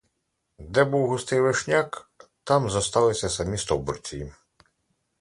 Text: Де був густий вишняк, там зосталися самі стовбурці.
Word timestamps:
Де 0.59 0.83
був 0.83 1.07
густий 1.09 1.39
вишняк, 1.39 2.09
там 2.43 2.69
зосталися 2.69 3.29
самі 3.29 3.57
стовбурці. 3.57 4.31